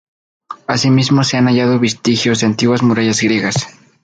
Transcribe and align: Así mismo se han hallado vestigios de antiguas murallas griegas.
Así 0.65 0.89
mismo 0.89 1.23
se 1.23 1.37
han 1.37 1.45
hallado 1.45 1.79
vestigios 1.79 2.39
de 2.39 2.47
antiguas 2.47 2.81
murallas 2.81 3.21
griegas. 3.21 3.67